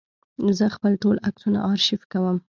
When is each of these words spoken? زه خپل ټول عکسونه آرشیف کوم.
زه 0.57 0.65
خپل 0.75 0.91
ټول 1.03 1.15
عکسونه 1.27 1.59
آرشیف 1.71 2.01
کوم. 2.11 2.37